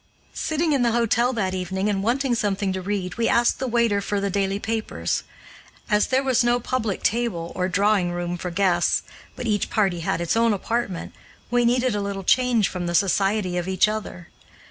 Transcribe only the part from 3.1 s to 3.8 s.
we asked the